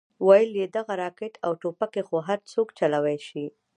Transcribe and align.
ويې 0.27 0.45
ويل 0.53 0.71
دغه 0.77 0.93
راکټ 1.03 1.33
او 1.45 1.51
ټوپکې 1.61 2.01
خو 2.07 2.17
هرسوک 2.27 2.67
چلوې 2.79 3.17
شي. 3.27 3.45